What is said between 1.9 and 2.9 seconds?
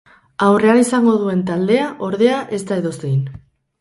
ordea, ez da